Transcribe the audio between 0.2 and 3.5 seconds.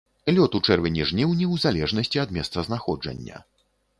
Лёт у чэрвені-жніўні ў залежнасці ад месцазнаходжання.